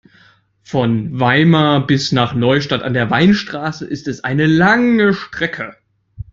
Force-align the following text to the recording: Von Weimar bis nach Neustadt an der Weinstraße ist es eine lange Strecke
Von 0.63 1.19
Weimar 1.19 1.85
bis 1.85 2.11
nach 2.11 2.33
Neustadt 2.33 2.81
an 2.81 2.95
der 2.95 3.11
Weinstraße 3.11 3.85
ist 3.85 4.07
es 4.07 4.23
eine 4.23 4.47
lange 4.47 5.13
Strecke 5.13 5.75